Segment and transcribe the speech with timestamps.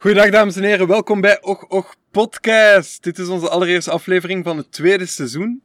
[0.00, 3.02] Goedendag dames en heren, welkom bij Och Och Podcast.
[3.02, 5.62] Dit is onze allereerste aflevering van het tweede seizoen.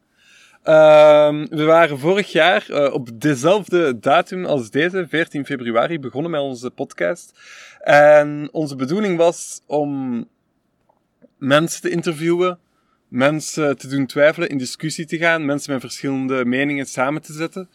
[0.63, 6.41] Ehm, we waren vorig jaar uh, op dezelfde datum als deze, 14 februari, begonnen met
[6.41, 7.39] onze podcast.
[7.79, 10.25] En onze bedoeling was om
[11.37, 12.59] mensen te interviewen,
[13.07, 17.69] mensen te doen twijfelen, in discussie te gaan, mensen met verschillende meningen samen te zetten.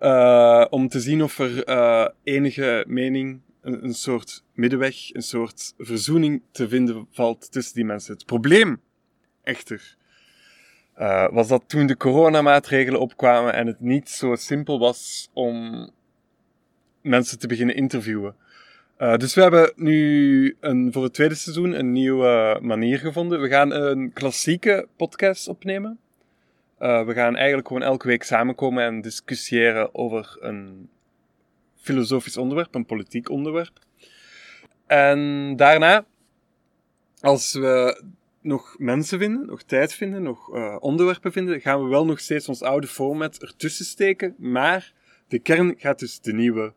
[0.00, 5.74] Uh, om te zien of er uh, enige mening een, een soort middenweg, een soort
[5.78, 8.14] verzoening te vinden valt tussen die mensen.
[8.14, 8.80] Het probleem,
[9.42, 9.96] echter,
[10.98, 15.88] uh, was dat toen de coronamaatregelen opkwamen en het niet zo simpel was om
[17.00, 18.34] mensen te beginnen interviewen.
[18.98, 23.40] Uh, dus we hebben nu een, voor het tweede seizoen een nieuwe manier gevonden.
[23.40, 25.98] We gaan een klassieke podcast opnemen.
[26.80, 30.88] Uh, we gaan eigenlijk gewoon elke week samenkomen en discussiëren over een
[31.76, 33.80] filosofisch onderwerp, een politiek onderwerp.
[34.92, 36.04] En daarna,
[37.20, 38.02] als we
[38.40, 42.48] nog mensen vinden, nog tijd vinden, nog uh, onderwerpen vinden, gaan we wel nog steeds
[42.48, 44.34] ons oude format ertussen steken.
[44.38, 44.92] Maar
[45.28, 46.72] de kern gaat dus de nieuwe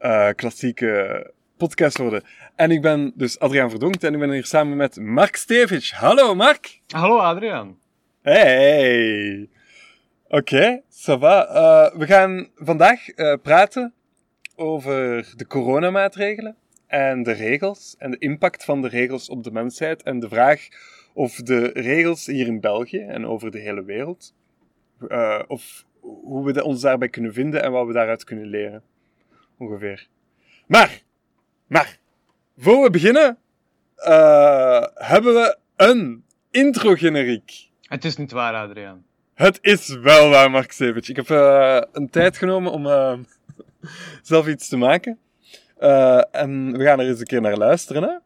[0.00, 2.22] uh, klassieke podcast worden.
[2.56, 5.90] En ik ben dus Adriaan Verdonkt en ik ben hier samen met Mark Stevic.
[5.94, 6.80] Hallo Mark!
[6.88, 7.78] Hallo Adriaan!
[8.22, 9.48] Hey!
[10.24, 11.48] Oké, okay, ça va.
[11.48, 13.00] Uh, we gaan vandaag
[13.42, 13.94] praten
[14.56, 16.56] over de coronamaatregelen
[16.88, 20.68] en de regels en de impact van de regels op de mensheid en de vraag
[21.12, 24.34] of de regels hier in België en over de hele wereld,
[25.08, 28.82] uh, of hoe we ons daarbij kunnen vinden en wat we daaruit kunnen leren.
[29.58, 30.08] Ongeveer.
[30.66, 31.02] Maar,
[31.66, 31.98] maar,
[32.56, 33.38] voor we beginnen,
[33.96, 37.70] uh, hebben we een intro-generiek.
[37.82, 39.04] Het is niet waar, Adriaan.
[39.34, 41.08] Het is wel waar, Mark Sevich.
[41.08, 42.84] Ik heb uh, een tijd genomen om
[44.22, 45.18] zelf iets te maken.
[45.80, 48.02] Uh, en we gaan er eens een keer naar luisteren.
[48.02, 48.16] Hè?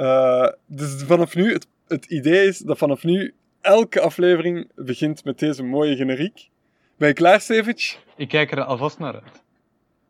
[0.00, 5.38] Uh, dus vanaf nu, het, het, idee is dat vanaf nu elke aflevering begint met
[5.38, 6.48] deze mooie generiek.
[6.96, 7.98] Ben je klaar, Sevic?
[8.16, 9.42] Ik kijk er alvast naar uit.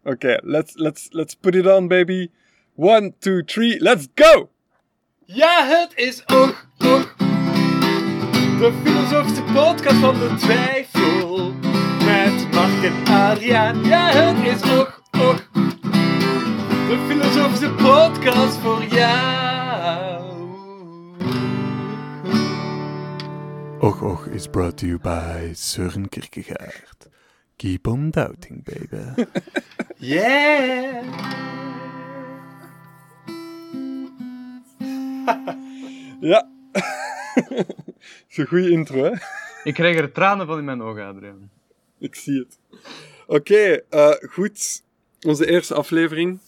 [0.04, 2.28] Oké, okay, let's, let's, let's put it on, baby.
[2.74, 4.50] One, two, three, let's go!
[5.24, 7.14] Ja, het is ook, ook
[8.58, 11.52] de filosofische podcast van de twijfel
[12.04, 13.84] met Mark en Adriaan.
[13.84, 15.51] Ja, het is och, och.
[16.92, 20.22] De filosofische podcast voor jou.
[23.80, 27.08] Och, och is brought to you by Søren Kierkegaard.
[27.56, 29.26] Keep on doubting, baby.
[30.12, 31.04] yeah!
[36.32, 36.48] ja.
[38.28, 39.12] Zo'n goede intro, hè?
[39.64, 41.50] Ik krijg er tranen van in mijn ogen, Adriaan.
[41.98, 42.58] Ik zie het.
[43.26, 44.82] Oké, okay, uh, goed.
[45.26, 46.40] Onze eerste aflevering.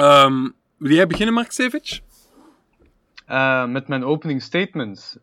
[0.00, 2.00] Um, wil jij beginnen, Mark Sevic?
[3.28, 5.16] Uh, met mijn opening statements.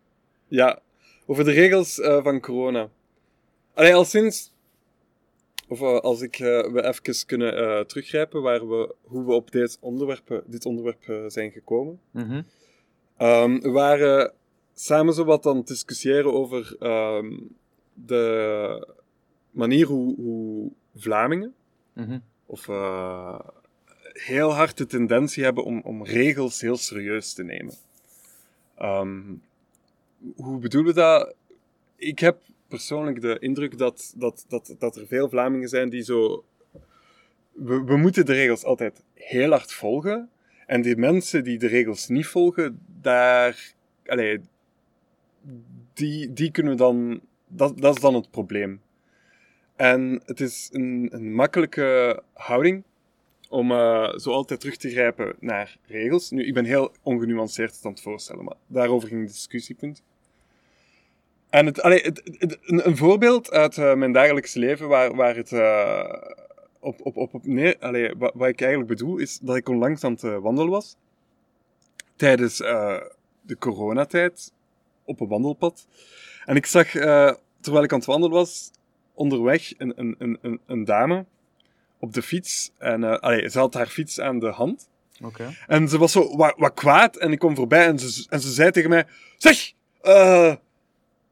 [0.48, 0.80] Ja,
[1.26, 2.90] over de regels uh, van corona.
[3.74, 4.54] Allee, al sinds...
[5.68, 10.66] Of als ik, we even kunnen teruggrijpen waar we, hoe we op dit onderwerp, dit
[10.66, 12.00] onderwerp zijn gekomen.
[12.12, 12.46] Mm -hmm.
[13.28, 14.34] um, we waren
[14.74, 17.56] samen zo wat aan het discussiëren over um,
[17.94, 18.88] de
[19.52, 21.54] manier hoe, hoe Vlamingen,
[21.94, 22.24] mm -hmm.
[22.46, 22.68] of
[24.16, 27.74] heel hard de tendentie hebben om, om regels heel serieus te nemen.
[28.82, 29.42] Um,
[30.36, 31.36] hoe bedoelen we dat?
[31.96, 32.38] Ik heb
[32.68, 36.46] persoonlijk de indruk dat, dat, dat, dat er veel Vlamingen zijn die zo.
[37.52, 40.30] We, we moeten de regels altijd heel hard volgen.
[40.68, 43.74] En die mensen die de regels niet volgen, daar.
[44.06, 44.42] Allee,
[45.94, 47.22] die, die kunnen dan.
[47.48, 48.82] Dat, dat is dan het probleem.
[49.76, 52.84] En het is een, een makkelijke houding
[53.50, 56.30] om uh, zo altijd terug te grijpen naar regels.
[56.30, 60.04] Nu, ik ben heel ongenuanceerd aan het voorstellen, maar daarover ging het discussiepunt.
[61.50, 62.22] En het, allee, het,
[62.62, 66.14] een, een, voorbeeld uit uh, mijn dagelijkse leven waar, waar het uh,
[66.80, 67.44] op, op, op, op
[68.18, 70.96] wat, wat, ik eigenlijk bedoel, is dat ik onlangs aan het wandelen was.
[72.16, 74.54] Tijdens de coronatijd
[75.04, 75.88] op een wandelpad.
[76.46, 76.88] En ik zag,
[77.60, 78.72] terwijl ik aan het wandelen was,
[79.14, 81.26] onderweg een, een, een, een dame
[82.00, 82.72] op de fiets.
[82.78, 84.90] En uh, allee, ze had haar fiets aan de hand.
[85.22, 85.58] Okay.
[85.68, 88.52] En ze was zo wat, wat, kwaad en ik kwam voorbij en ze, en ze
[88.52, 89.06] zei tegen mij:
[89.38, 89.72] Zeg,
[90.04, 90.56] uh,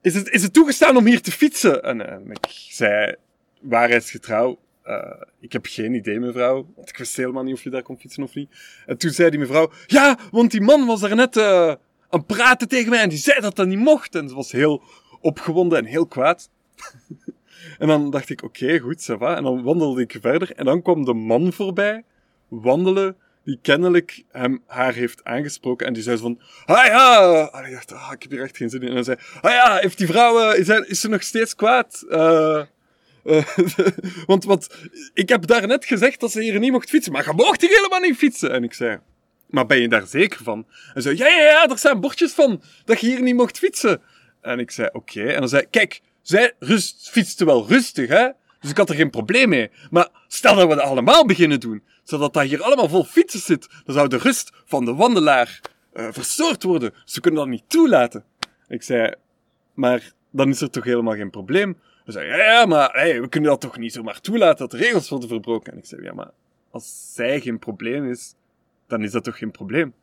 [0.01, 1.83] is, het, is het toegestaan om hier te fietsen?
[1.83, 3.15] En, en ik zei:
[3.61, 4.59] Waarheidsgetrouw.
[4.85, 6.67] Uh, ik heb geen idee, mevrouw.
[6.75, 8.49] Want ik wist helemaal niet of je daar kon fietsen of niet.
[8.85, 11.77] En toen zei die mevrouw: Ja, want die man was daar net aan
[12.09, 14.15] het praten tegen mij en die zei dat dat niet mocht.
[14.15, 14.83] En ze was heel
[15.21, 16.49] opgewonden en heel kwaad.
[17.79, 19.35] En dan dacht ik, oké, goed, ça va.
[19.35, 20.51] En dan wandelde ik verder.
[20.55, 22.03] En dan kwam de man voorbij,
[22.47, 25.87] wandelen die kennelijk hem, haar heeft aangesproken.
[25.87, 28.69] En die zei van, ah ja, en ik dacht, ah, ik heb hier echt geen
[28.69, 28.95] zin in.
[28.95, 32.05] En zei, ah ja, heeft die vrouw, eh, is, hij, is ze nog steeds kwaad?
[32.09, 32.63] Eh,
[34.25, 34.69] want, want
[35.13, 37.11] ik heb daar net gezegd dat ze hier niet mocht fietsen.
[37.11, 38.51] Maar je mocht hier helemaal niet fietsen.
[38.51, 38.99] En ik zei,
[39.47, 40.65] maar ben je daar zeker van?
[40.93, 44.01] En zei, ja, ja, ja, er zijn bordjes van dat je hier niet mocht fietsen.
[44.41, 45.23] En ik zei, oké.
[45.23, 48.29] En dan zei kijk, zij rust, fietste wel rustig, hè?
[48.59, 49.71] Dus ik had er geen probleem mee.
[49.89, 53.69] Maar stel dat we dat allemaal beginnen doen, zodat dat hier allemaal vol fietsers zit,
[53.85, 55.61] dan zou de rust van de wandelaar
[55.93, 56.93] uh, verstoord worden.
[57.05, 58.23] Ze kunnen dat niet toelaten.
[58.67, 59.13] Ik zei,
[59.73, 61.79] maar dan is er toch helemaal geen probleem?
[62.05, 64.85] Ze zei, ja, ja, maar hey, we kunnen dat toch niet zomaar toelaten dat de
[64.85, 65.73] regels worden verbroken?
[65.73, 66.31] En ik zei, ja, maar
[66.71, 68.35] als zij geen probleem is,
[68.87, 69.93] dan is dat toch geen probleem?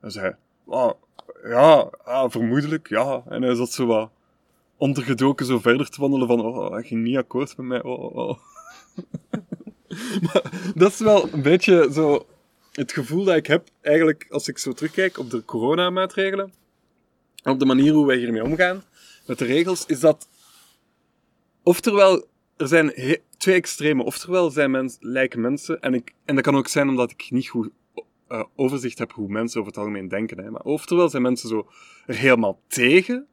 [0.00, 0.34] Hij zei,
[0.64, 0.92] oh,
[1.42, 3.22] ja, ja, vermoedelijk, ja.
[3.28, 4.10] En hij zat zo wat
[4.78, 8.16] ondergedoken zo verder te wandelen van, oh, hij ging niet akkoord met mij, oh, oh.
[8.16, 8.38] oh.
[10.22, 12.26] maar dat is wel een beetje zo
[12.72, 16.52] het gevoel dat ik heb, eigenlijk, als ik zo terugkijk op de coronamaatregelen,
[17.42, 18.82] op de manier hoe wij hiermee omgaan,
[19.26, 20.28] met de regels, is dat,
[21.62, 22.26] oftewel,
[22.56, 22.92] er zijn
[23.36, 24.02] twee extreme.
[24.02, 27.48] Oftewel zijn mensen, lijken mensen, en, ik, en dat kan ook zijn omdat ik niet
[27.48, 27.68] goed
[28.28, 30.38] uh, overzicht heb hoe mensen over het algemeen denken.
[30.38, 30.50] Hè.
[30.50, 31.68] Maar oftewel zijn mensen zo
[32.06, 33.26] er helemaal tegen,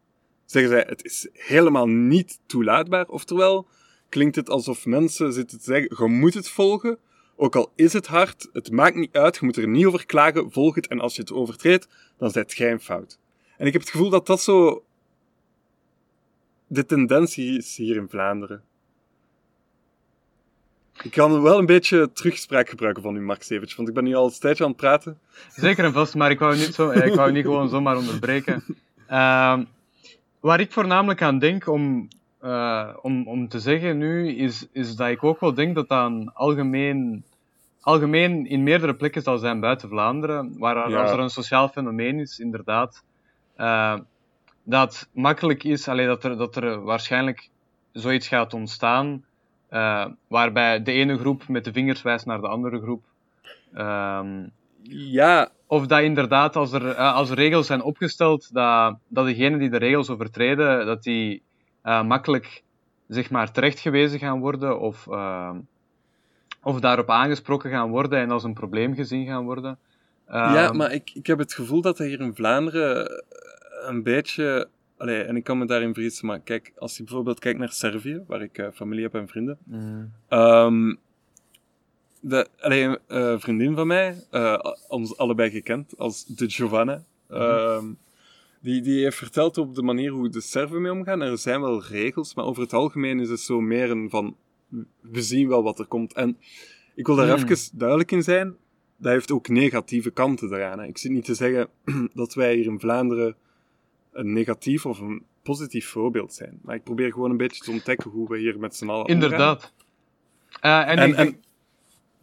[0.46, 3.08] zeggen zij het is helemaal niet toelaatbaar.
[3.08, 3.68] Oftewel
[4.10, 6.98] klinkt het alsof mensen zitten te zeggen, je moet het volgen,
[7.36, 10.52] ook al is het hard, het maakt niet uit, je moet er niet over klagen,
[10.52, 11.88] volg het en als je het overtreedt,
[12.18, 13.20] dan zijt jij een fout.
[13.58, 14.84] En ik heb het gevoel dat dat zo
[16.68, 18.64] de tendentie is hier in Vlaanderen.
[21.04, 24.14] Ik kan wel een beetje terugspraak gebruiken van u, Max Eventjes, want ik ben nu
[24.14, 25.20] al een tijdje aan het praten.
[25.56, 28.64] Zeker en vast, maar ik wou niet, zo, ik wou niet gewoon zomaar onderbreken.
[29.10, 29.60] Uh,
[30.46, 32.08] waar ik voornamelijk aan denk om,
[32.42, 36.06] uh, om, om te zeggen nu, is, is dat ik ook wel denk dat dat
[36.06, 37.24] een algemeen,
[37.82, 41.02] algemeen in meerdere plekken zal zijn buiten Vlaanderen, waar ja.
[41.02, 43.04] als er een sociaal fenomeen is, inderdaad,
[43.58, 43.98] uh,
[44.64, 47.50] dat makkelijk is, alleen dat, er, dat er waarschijnlijk
[47.92, 49.26] zoiets gaat ontstaan
[49.72, 53.04] uh, waarbij de ene groep met de vingers wijst naar de andere groep.
[53.74, 54.52] Um,
[54.90, 55.50] ja.
[55.68, 59.70] Of dat inderdaad, als er, uh, als er regels zijn opgesteld, dat, dat degenen die
[59.70, 61.42] de regels overtreden, dat die
[61.86, 62.64] uh, makkelijk
[63.08, 65.58] zeg maar, terechtgewezen gaan worden of, ehm,
[66.62, 69.78] of daarop aangesproken gaan worden en als een probleem gezien gaan worden.
[70.28, 73.24] ja, ehm, maar ik, ik heb het gevoel dat er hier in Vlaanderen
[73.88, 77.60] een beetje Allee, en ik kan me daarin vergissen, maar kijk, als je bijvoorbeeld kijkt
[77.60, 79.58] naar Servië, waar ik uh, familie heb en vrienden.
[79.64, 80.12] Mm.
[80.30, 80.98] Um,
[82.28, 87.36] de, allee, een uh, vriendin van mij, uh, ons allebei gekend als de Giovanna, mm
[87.36, 87.98] um,
[88.60, 91.22] die, die heeft verteld op de manier hoe de Serven mee omgaan.
[91.22, 94.36] Er zijn wel regels, maar over het algemeen is het zo meer een van,
[95.02, 96.14] we zien wel wat er komt.
[96.14, 96.38] En
[96.96, 97.44] ik wil daar mm.
[97.44, 98.56] even duidelijk in zijn,
[98.98, 100.80] dat heeft ook negatieve kanten eraan.
[100.80, 100.86] Hè.
[100.86, 101.70] Ik zit niet te zeggen
[102.14, 103.36] dat wij hier in Vlaanderen
[104.12, 106.60] een negatief of een positief voorbeeld zijn.
[106.62, 109.74] Maar ik probeer gewoon een beetje te ontdekken hoe we hier met z'n allen Inderdaad.
[110.62, 111.38] Uh, en, en, ik,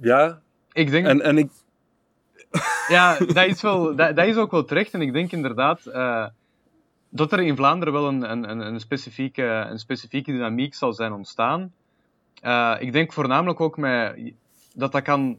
[0.03, 0.41] ja.
[0.73, 1.07] Ik denk...
[1.07, 1.51] En, en ik...
[2.89, 4.95] ja, dat is, wel, dat, dat, is ook wel terecht.
[4.95, 6.27] En ik denk inderdaad uh,
[7.09, 11.73] dat er in Vlaanderen wel een, een, een, specifieke, een specifieke dynamiek zal zijn ontstaan.
[12.43, 14.33] Uh, ik denk voornamelijk ook met,
[14.75, 15.39] dat dat kan,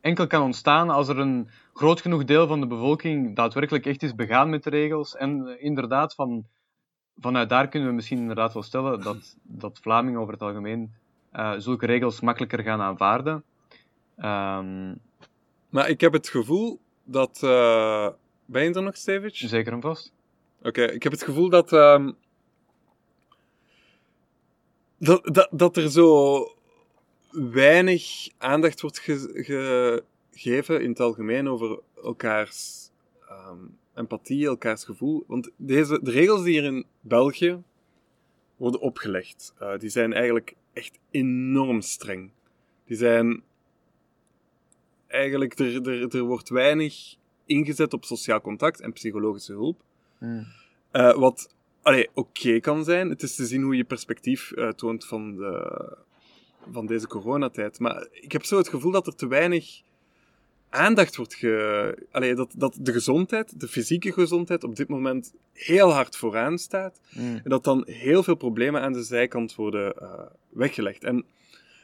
[0.00, 4.14] enkel kan ontstaan als er een groot genoeg deel van de bevolking daadwerkelijk echt is
[4.14, 5.16] begaan met de regels.
[5.16, 6.44] En inderdaad, van,
[7.20, 10.94] vanuit daar kunnen we misschien inderdaad wel stellen dat, dat Vlamingen over het algemeen
[11.32, 13.44] uh, zulke regels makkelijker gaan aanvaarden.
[14.18, 15.00] Um...
[15.68, 17.40] Maar ik heb het gevoel dat.
[17.44, 18.08] Uh,
[18.44, 19.34] ben je er nog, Stevic?
[19.34, 20.12] Zeker en vast.
[20.62, 22.16] Oké, ik heb het gevoel dat, um...
[24.98, 25.48] dat, dat.
[25.50, 26.40] dat er zo
[27.30, 32.90] weinig aandacht wordt ge, ge geven in het algemeen over elkaars
[33.30, 35.24] um, empathie, elkaars gevoel.
[35.26, 37.62] Want deze, de regels die hier in België
[38.56, 42.30] worden opgelegd, uh, die zijn eigenlijk echt enorm streng.
[42.84, 43.42] Die zijn
[45.06, 49.82] eigenlijk, er, er, er wordt weinig ingezet op sociaal contact en psychologische hulp.
[50.18, 50.46] Mm.
[50.92, 53.08] Uh, wat oké okay kan zijn.
[53.08, 55.96] Het is te zien hoe je perspectief uh, toont van, de,
[56.70, 57.78] van deze coronatijd.
[57.78, 59.82] Maar ik heb zo het gevoel dat er te weinig
[60.70, 62.06] aandacht wordt ge...
[62.10, 67.00] Allee, dat, dat de gezondheid, de fysieke gezondheid, op dit moment heel hard vooraan staat.
[67.10, 67.40] Mm.
[67.44, 71.04] En dat dan heel veel problemen aan de zijkant worden uh, weggelegd.
[71.04, 71.24] En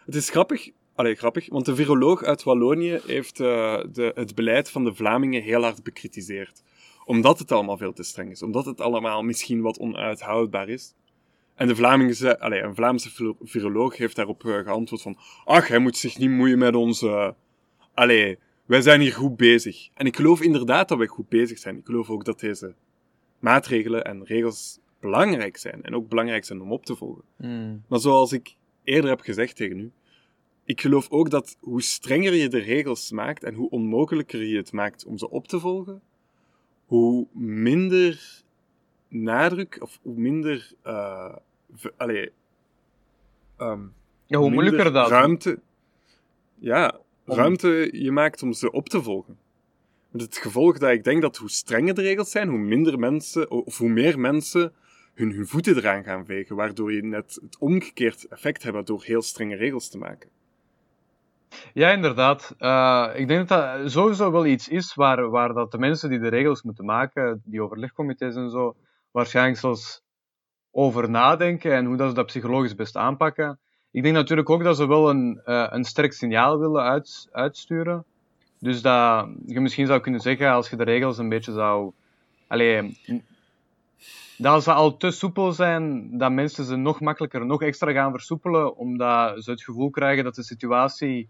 [0.05, 0.71] het is grappig,
[1.03, 5.43] allee, grappig, want de viroloog uit Wallonië heeft uh, de, het beleid van de Vlamingen
[5.43, 6.63] heel hard bekritiseerd.
[7.05, 8.43] Omdat het allemaal veel te streng is.
[8.43, 10.95] Omdat het allemaal misschien wat onuithoudbaar is.
[11.55, 15.17] En de Vlamingen, allee, een Vlaamse viroloog heeft daarop uh, geantwoord van...
[15.45, 17.35] Ach, hij moet zich niet moeien met onze...
[17.95, 19.89] allee, wij zijn hier goed bezig.
[19.95, 21.77] En ik geloof inderdaad dat wij goed bezig zijn.
[21.77, 22.75] Ik geloof ook dat deze
[23.39, 25.83] maatregelen en regels belangrijk zijn.
[25.83, 27.25] En ook belangrijk zijn om op te volgen.
[27.37, 27.83] Mm.
[27.89, 29.93] Maar zoals ik eerder heb gezegd tegen u,
[30.73, 34.73] ik geloof ook dat hoe strenger je de regels maakt en hoe onmogelijker je het
[34.73, 36.03] maakt om ze op te volgen,
[36.87, 38.43] hoe minder
[39.09, 40.73] nadruk of hoe minder.
[40.83, 41.37] eh
[41.97, 42.31] allee,
[43.57, 43.81] ehm,
[44.27, 45.09] Ja, hoe minder moeilijker dat.
[45.09, 45.61] Ruimte.
[46.59, 49.39] Ja, Om- ruimte je maakt om ze op te volgen.
[50.11, 53.51] Met het gevolg dat ik denk dat hoe strenger de regels zijn, hoe minder mensen,
[53.51, 54.73] of hoe meer mensen
[55.15, 59.23] hun, hun voeten eraan gaan vegen, waardoor je net het omgekeerd effect hebt door heel
[59.23, 60.29] strenge regels te maken.
[61.75, 62.55] Ja, inderdaad.
[62.59, 66.19] Eh, ik denk dat dat sowieso wel iets is waar, waar dat de mensen die
[66.19, 68.77] de regels moeten maken, die overlegcomité's en zo,
[69.11, 70.03] waarschijnlijk zelfs
[70.71, 73.59] over nadenken en hoe dat ze dat psychologisch best aanpakken.
[73.91, 78.05] Ik denk natuurlijk ook dat ze wel een, eh, een sterk signaal willen uit, uitsturen.
[78.59, 81.93] Dus dat je misschien zou kunnen zeggen, als je de regels een beetje zou...
[82.47, 82.99] Allee,
[84.39, 88.77] dat ze al te soepel zijn, dat mensen ze nog makkelijker, nog extra gaan versoepelen,
[88.77, 91.29] omdat ze het gevoel krijgen dat de situatie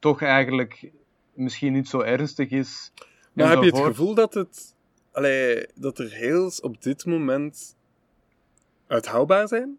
[0.00, 0.90] toch eigenlijk
[1.32, 2.92] misschien niet zo ernstig is.
[3.32, 4.74] Maar heb je het gevoel dat, het,
[5.12, 7.76] allee, dat er regels op dit moment
[8.86, 9.78] uithoudbaar zijn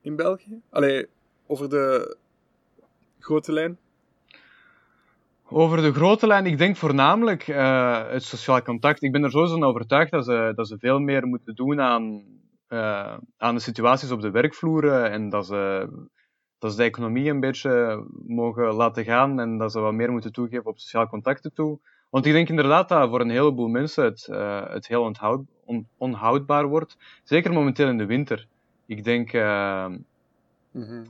[0.00, 0.60] in België?
[0.70, 1.06] Allee,
[1.46, 2.16] over de
[3.18, 3.78] grote lijn?
[5.52, 9.02] Over de grote lijn, ik denk voornamelijk eh, het sociaal contact.
[9.02, 12.22] Ik ben er sowieso van overtuigd dat ze, dat ze veel meer moeten doen aan,
[12.68, 15.88] eh, aan de situaties op de werkvloeren en dat ze,
[16.60, 20.32] dat ze de economie een beetje mogen laten gaan en dat ze wat meer moeten
[20.32, 21.78] toegeven op sociaal contacten toe.
[22.10, 25.86] Want ik denk inderdaad dat voor een heleboel mensen het, eh, het heel onthoud, on-
[25.96, 26.96] onhoudbaar wordt.
[27.24, 28.46] Zeker momenteel in de winter.
[28.86, 29.86] Ik denk eh,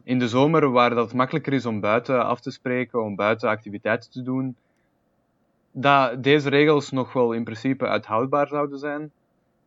[0.04, 4.10] in de zomer, waar dat makkelijker is om buiten af te spreken, om buiten activiteiten
[4.10, 4.56] te doen,
[5.72, 9.10] dat deze regels nog wel in principe uithoudbaar zouden zijn.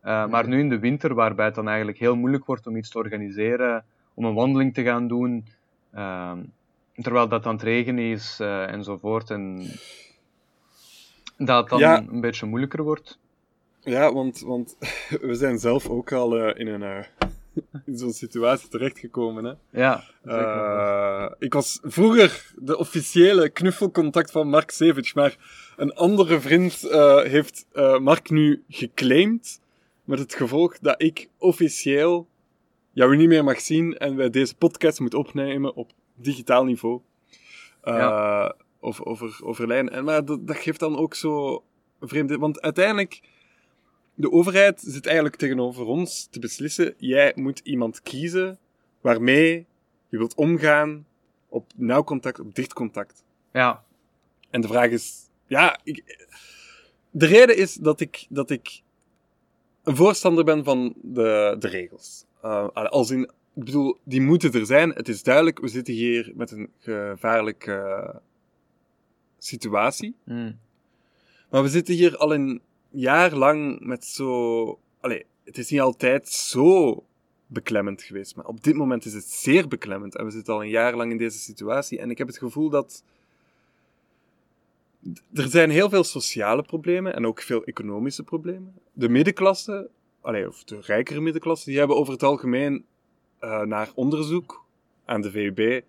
[0.04, 2.90] Uh, maar nu in de winter, waarbij het dan eigenlijk heel moeilijk wordt om iets
[2.90, 5.44] te organiseren, om een wandeling te gaan doen,
[5.96, 6.32] uh,
[6.94, 9.66] terwijl dat aan het regenen is uh, enzovoort, en
[11.36, 12.04] dat het dan Ja.
[12.08, 13.18] een beetje moeilijker wordt.
[13.80, 14.76] Ja, want, want
[15.20, 17.04] we zijn zelf ook al eh, in, een, eh,
[17.86, 19.44] in zo'n situatie terechtgekomen.
[19.44, 19.80] Hè?
[19.80, 20.04] Ja.
[20.24, 25.36] Eh, ik was vroeger de officiële knuffelcontact van Mark Sevich, maar
[25.76, 29.60] een andere vriend eh, heeft eh, Mark nu geclaimd,
[30.04, 32.26] met het gevolg dat ik officieel
[32.94, 37.00] jou niet meer mag zien en wij deze podcast moeten opnemen op digitaal niveau.
[37.84, 38.56] Ja.
[38.80, 39.88] Of over, over lijn.
[39.90, 41.64] En, maar dat, dat geeft dan ook zo
[42.00, 42.36] vreemd...
[42.36, 43.20] Want uiteindelijk,
[44.14, 48.58] de overheid zit eigenlijk tegenover ons te beslissen, jij moet iemand kiezen
[49.00, 49.66] waarmee
[50.08, 51.06] je wilt omgaan
[51.48, 53.24] op nauw contact, op dicht contact.
[53.52, 53.84] ja,
[54.50, 56.26] En de vraag is, ja, ik,
[57.10, 58.82] de reden is dat ik, dat ik
[59.82, 62.24] een voorstander ben van de, de regels.
[62.44, 63.22] Uh, als in,
[63.54, 64.90] ik bedoel, die moeten er zijn.
[64.90, 68.20] Het is duidelijk, we zitten hier met een gevaarlijke
[69.38, 70.14] situatie.
[70.24, 70.58] mm.
[71.50, 72.60] Maar we zitten hier al een
[72.90, 74.78] jaar lang met zo...
[75.00, 77.04] Allee, het is niet altijd zo
[77.46, 80.16] beklemmend geweest, maar op dit moment is het zeer beklemmend.
[80.16, 81.98] En we zitten al een jaar lang in deze situatie.
[81.98, 83.04] En ik heb het gevoel dat...
[85.34, 88.74] Er zijn heel veel sociale problemen en ook veel economische problemen.
[88.92, 89.90] De middenklasse,
[90.24, 92.84] allee, of de rijkere middenklasse, die hebben over het algemeen
[93.40, 94.64] uh, naar onderzoek
[95.04, 95.82] aan de VUB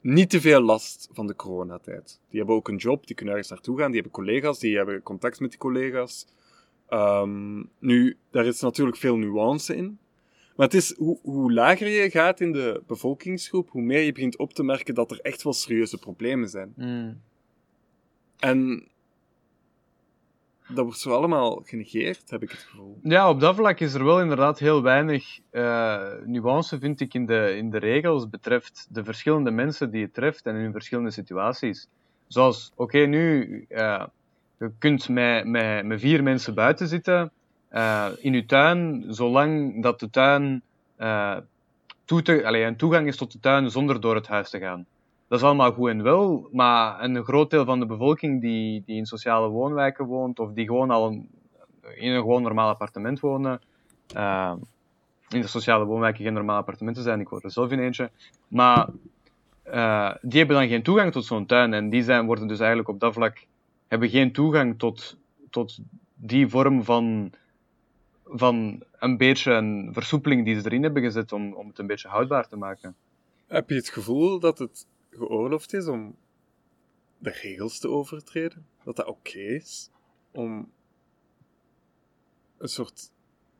[0.00, 2.20] niet te veel last van de coronatijd.
[2.28, 5.02] Die hebben ook een job, die kunnen ergens naartoe gaan, die hebben collega's, die hebben
[5.02, 6.26] contact met die collega's.
[6.90, 9.98] Um, nu, daar is natuurlijk veel nuance in.
[10.56, 14.36] Maar het is, hoe, hoe lager je gaat in de bevolkingsgroep, hoe meer je begint
[14.36, 16.72] op te merken dat er echt wel serieuze problemen zijn.
[16.76, 17.20] Mm.
[18.38, 18.88] En
[20.68, 22.98] dat wordt zo allemaal genegeerd, heb ik het gevoel.
[23.02, 27.26] Ja, op dat vlak is er wel inderdaad heel weinig uh, nuance, vind ik, in
[27.26, 31.88] de, in de regels betreft de verschillende mensen die het treft en in verschillende situaties.
[32.26, 34.04] Zoals, oké, nu, uh,
[34.58, 37.32] je kunt met, met, met vier mensen buiten zitten,
[37.72, 40.62] uh, in je tuin, zolang dat de tuin
[42.06, 44.86] een toegang is tot de tuin zonder door het huis te gaan.
[45.28, 48.96] Dat is allemaal goed en wel, maar een groot deel van de bevolking die, die
[48.96, 51.10] in sociale woonwijken woont, of die gewoon al
[51.94, 53.60] in een gewoon normaal appartement wonen,
[54.16, 54.54] uh,
[55.28, 58.10] in de sociale woonwijken geen normale appartementen zijn, ik woon er zelf in eentje,
[58.48, 58.88] maar
[59.66, 62.88] uh, die hebben dan geen toegang tot zo'n tuin en die zijn, worden dus eigenlijk
[62.88, 63.46] op dat vlak,
[63.88, 65.16] hebben geen toegang tot,
[65.50, 65.78] tot
[66.14, 67.32] die vorm van,
[68.24, 72.08] van een beetje een versoepeling die ze erin hebben gezet om, om het een beetje
[72.08, 72.94] houdbaar te maken.
[73.46, 74.86] Heb je het gevoel dat het
[75.18, 76.16] geoorloofd is om
[77.18, 78.66] de regels te overtreden?
[78.88, 79.90] dat dat oké is
[80.32, 80.70] om
[82.58, 83.10] een soort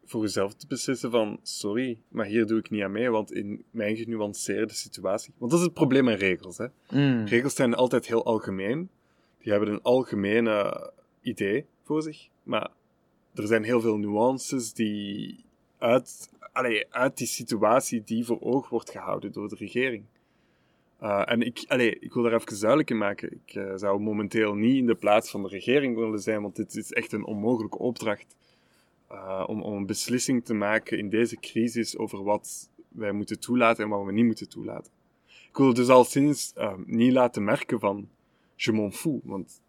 [0.05, 3.65] voor jezelf te beslissen van sorry, maar hier doe ik niet aan mee, want in
[3.71, 5.33] mijn genuanceerde situatie...
[5.39, 6.67] Want dat is het probleem met regels, hè.
[6.91, 7.25] Mm.
[7.25, 8.91] Regels zijn altijd heel algemeen.
[9.39, 12.71] Die hebben een algemene idee voor zich, maar
[13.35, 15.45] er zijn heel veel nuances die
[15.79, 20.05] uit, allee, uit die situatie die voor oog wordt gehouden door de regering.
[21.03, 23.33] Uh, en ik, allee, ik wil daar even duidelijk in maken.
[23.33, 26.75] Ik uh, zou momenteel niet in de plaats van de regering willen zijn, want dit
[26.75, 28.37] is echt een onmogelijke opdracht
[29.13, 33.85] uh, om, om een beslissing te maken in deze crisis over wat wij moeten toelaten
[33.85, 34.93] en wat we niet moeten toelaten.
[35.27, 36.53] Ik wil dus al sinds
[36.87, 38.09] niet laten merken van
[38.55, 39.61] je m'en want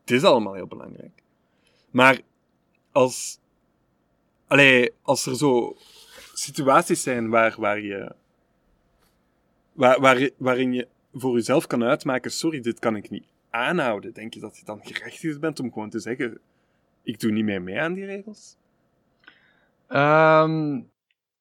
[0.00, 1.22] het is allemaal heel belangrijk.
[1.90, 2.20] Maar
[2.92, 3.38] als,
[4.46, 5.76] allee, als er zo
[6.34, 8.14] situaties zijn waar, waar je,
[9.80, 14.34] waar, waar, waarin je voor jezelf kan uitmaken, sorry, dit kan ik niet aanhouden, denk
[14.34, 16.40] je dat je dan gerechtigd bent om gewoon te zeggen,
[17.02, 18.56] ik doe niet meer mee aan die regels?
[19.88, 20.90] Um,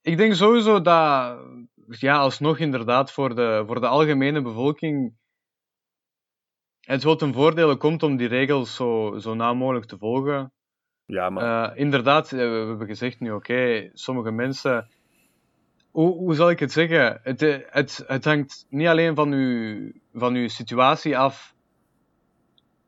[0.02, 1.40] ik denk sowieso dat,
[1.88, 5.14] ja, alsnog inderdaad voor de, voor de algemene bevolking
[6.80, 10.52] het wel ten voordele komt om die regels zo, zo nauw mogelijk te volgen.
[11.06, 11.72] Ja, maar...
[11.72, 14.88] Uh, inderdaad, we hebben gezegd nu, oké, sommige mensen...
[15.92, 17.20] Hoe, hoe zal ik het zeggen?
[17.24, 21.56] Het, het, het hangt niet alleen van uw, van uw situatie af,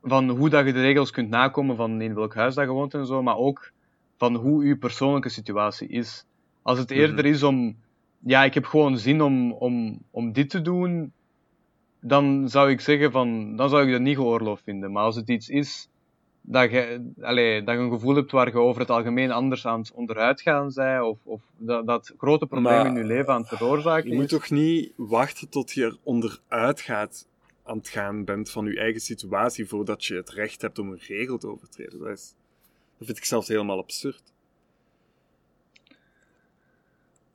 [0.02, 2.94] van hoe dat je de regels kunt nakomen van in welk huis dat je woont
[2.94, 3.72] en zo, maar ook
[4.16, 6.26] van hoe uw persoonlijke situatie is.
[6.62, 7.32] Als het eerder mm -hmm.
[7.32, 7.76] is om,
[8.18, 11.12] ja, ik heb gewoon zin om, om, om dit te doen,
[12.00, 14.92] dan zou ik zeggen van, dan zou ik dat niet geoorloofd vinden.
[14.92, 15.88] Maar als het iets is
[16.42, 19.80] dat je, allez, dat je een gevoel hebt waar je over het algemeen anders aan
[19.80, 23.48] het onderuit gaan zij, of, of dat, dat grote probleem in je leven aan het
[23.48, 27.26] veroorzaken Je moet toch niet wachten tot je er onderuit gaat
[27.64, 31.00] aan het gaan bent van je eigen situatie voordat je het recht hebt om een
[31.06, 31.98] regel te overtreden.
[31.98, 32.34] Dat, is,
[32.98, 34.32] dat vind ik zelfs helemaal absurd.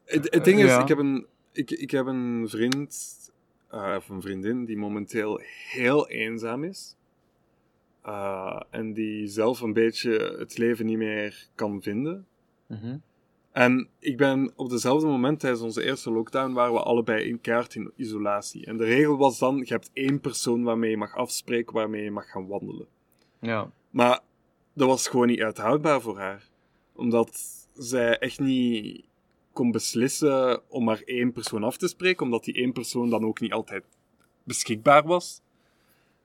[0.05, 0.81] Het, het ding is, Ja.
[0.81, 3.17] ik, heb een, ik, ik heb een vriend,
[3.69, 6.96] eh, of een vriendin, die momenteel heel eenzaam is.
[8.07, 12.27] Uh, en die zelf een beetje het leven niet meer kan vinden.
[12.67, 12.97] Mhm.
[13.51, 17.75] En ik ben op dezelfde moment tijdens onze eerste lockdown waren we allebei in kaart
[17.75, 18.65] in isolatie.
[18.65, 22.11] En de regel was dan, je hebt één persoon waarmee je mag afspreken, waarmee je
[22.11, 22.87] mag gaan wandelen.
[23.39, 23.71] Ja.
[23.89, 24.19] Maar
[24.73, 26.49] dat was gewoon niet uithoudbaar voor haar.
[26.95, 29.05] Omdat zij echt niet
[29.53, 33.39] kon beslissen om maar één persoon af te spreken, omdat die één persoon dan ook
[33.39, 33.83] niet altijd
[34.43, 35.41] beschikbaar was.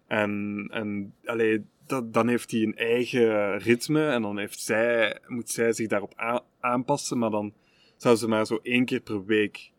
[0.06, 5.50] En, en allee, dat, dan heeft hij een eigen ritme en dan heeft zij, moet
[5.50, 7.52] zij zich daarop aanpassen, maar dan
[7.96, 9.70] zou ze maar zo één keer per week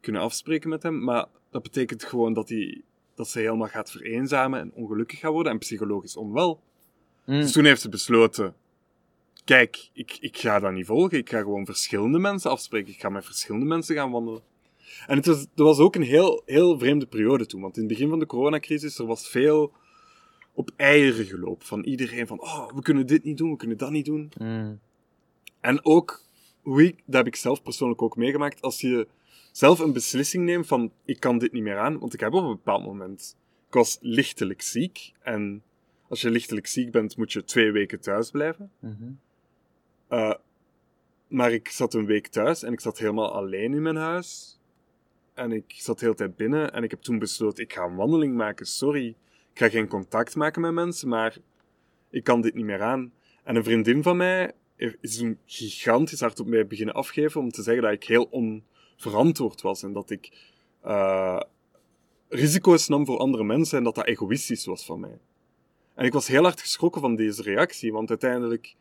[0.00, 1.04] kunnen afspreken met hem.
[1.04, 2.82] Maar dat betekent gewoon dat, hij,
[3.14, 6.62] dat ze helemaal gaat vereenzamen en ongelukkig gaat worden en psychologisch onwel.
[7.26, 7.40] Mm.
[7.40, 8.54] Dus toen heeft ze besloten,
[9.44, 13.08] kijk, ik, ik ga dat niet volgen, ik ga gewoon verschillende mensen afspreken, ik ga
[13.08, 14.42] met verschillende mensen gaan wandelen.
[15.06, 17.92] En het was, er was ook een heel, heel vreemde periode toen, want in het
[17.92, 19.72] begin van de coronacrisis, er was veel
[20.52, 23.90] op eieren gelopen van iedereen van, oh, we kunnen dit niet doen, we kunnen dat
[23.90, 24.32] niet doen.
[24.38, 24.80] Mm.
[25.60, 26.22] En ook,
[26.62, 29.08] hoe ik, dat heb ik zelf persoonlijk ook meegemaakt, als je
[29.52, 32.42] zelf een beslissing neemt van, ik kan dit niet meer aan, want ik heb op
[32.42, 33.36] een bepaald moment,
[33.66, 35.62] ik was lichtelijk ziek, en
[36.08, 38.70] als je lichtelijk ziek bent, moet je twee weken thuis blijven.
[38.78, 39.10] Mhm.
[40.10, 40.34] Uh,
[41.28, 44.58] maar ik zat een week thuis en ik zat helemaal alleen in mijn huis.
[45.34, 47.96] En ik zat de hele tijd binnen en ik heb toen besloten, ik ga een
[47.96, 49.16] wandeling maken, sorry.
[49.52, 51.36] Ik ga geen contact maken met mensen, maar
[52.10, 53.12] ik kan dit niet meer aan.
[53.44, 54.52] En een vriendin van mij
[55.00, 59.60] is een gigantisch hard op mij beginnen afgeven om te zeggen dat ik heel onverantwoord
[59.60, 60.32] was en dat ik
[60.86, 61.40] uh,
[62.28, 65.18] risico's nam voor andere mensen en dat dat egoïstisch was van mij.
[65.94, 68.74] En ik was heel hard geschrokken van deze reactie, want uiteindelijk,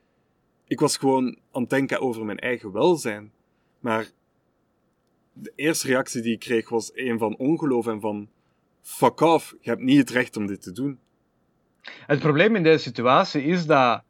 [0.68, 3.32] ik was gewoon aan het denken over mijn eigen welzijn.
[3.80, 4.12] Maar
[5.34, 8.30] de eerste reactie die ik kreeg was een van ongeloof en van
[8.82, 11.00] fuck off, je hebt niet het recht om dit te doen.
[11.82, 14.04] Het probleem in deze situatie is dat,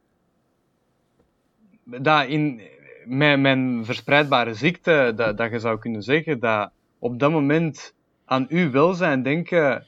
[1.84, 2.62] dat in
[3.06, 7.94] mijn, mijn verspreidbare ziekte, dat, dat je zou kunnen zeggen dat op dat moment
[8.26, 9.88] aan uw welzijn denken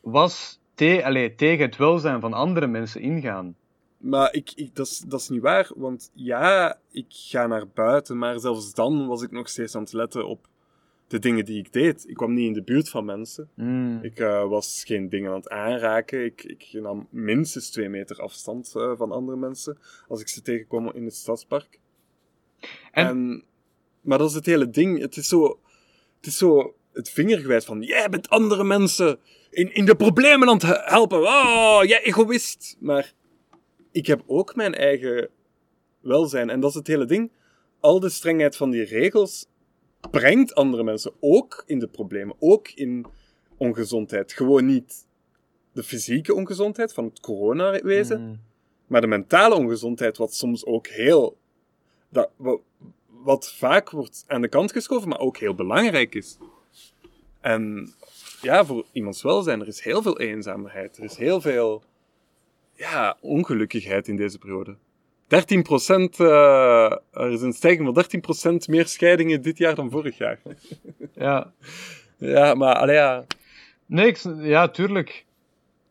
[0.00, 3.56] was te, allez, tegen het welzijn van andere mensen ingaan.
[3.96, 8.18] Maar ik, ik, dat, is, dat is niet waar, want ja, ik ga naar buiten,
[8.18, 10.48] maar zelfs dan was ik nog steeds aan het letten op
[11.10, 12.08] de dingen die ik deed.
[12.08, 13.50] Ik kwam niet in de buurt van mensen.
[13.54, 13.98] Mm.
[14.02, 16.24] Ik uh, was geen dingen aan het aanraken.
[16.24, 20.90] Ik, ik nam minstens twee meter afstand uh, van andere mensen als ik ze tegenkwam
[20.94, 21.78] in het stadspark.
[22.92, 23.06] En...
[23.06, 23.44] en...
[24.00, 25.00] maar dat is het hele ding.
[25.00, 25.60] Het is zo,
[26.16, 29.18] het is zo het vingergewijs van, jij bent andere mensen
[29.50, 31.18] in, in de problemen aan het helpen.
[31.18, 32.76] Oh, jij egoïst.
[32.80, 33.12] Maar
[33.92, 35.28] ik heb ook mijn eigen
[36.00, 36.50] welzijn.
[36.50, 37.30] En dat is het hele ding.
[37.80, 39.48] Al de strengheid van die regels
[40.10, 42.36] brengt andere mensen ook in de problemen.
[42.38, 43.06] Ook in
[43.56, 44.32] ongezondheid.
[44.32, 45.06] Gewoon niet
[45.72, 48.40] de fysieke ongezondheid van het coronawezen, Mm.
[48.86, 51.36] maar de mentale ongezondheid, wat soms ook heel.
[52.08, 52.60] Dat, wat,
[53.06, 56.38] wat vaak wordt aan de kant geschoven, maar ook heel belangrijk is.
[57.40, 57.92] En
[58.40, 60.96] ja, voor iemands welzijn, er is heel veel eenzaamheid.
[60.96, 61.82] Er is heel veel
[62.74, 64.76] ja, ongelukkigheid in deze periode.
[65.30, 70.38] 13 eh, er is een stijging van 13% meer scheidingen dit jaar dan vorig jaar.
[71.14, 71.52] Ja.
[72.16, 73.24] Ja, maar allee, ja.
[73.86, 75.24] Nee, ik, ja, tuurlijk.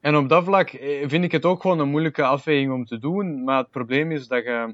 [0.02, 2.99] En op dat vlak eh, vind ik het ook gewoon een moeilijke afweging om te
[2.99, 3.43] doen.
[3.43, 4.73] Maar het probleem is dat je.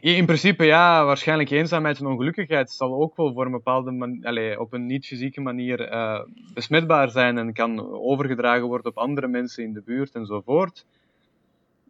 [0.00, 4.60] In principe, ja, waarschijnlijk eenzaamheid en ongelukkigheid zal ook wel voor een bepaalde man, allee,
[4.60, 6.20] op een niet-fysieke manier eh,
[6.54, 10.84] besmetbaar zijn en kan overgedragen worden op andere mensen in de buurt enzovoort.